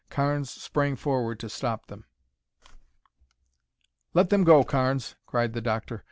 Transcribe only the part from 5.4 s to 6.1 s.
the doctor.